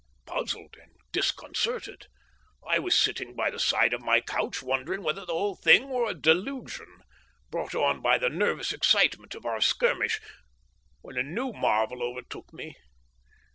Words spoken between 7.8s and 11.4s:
by the nervous excitement of our skirmish, when a